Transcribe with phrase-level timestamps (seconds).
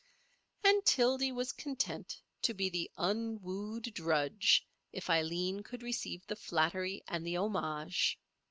[0.63, 7.03] And Tildy was content to be the unwooed drudge if Aileen could receive the flattery
[7.07, 8.19] and the homage.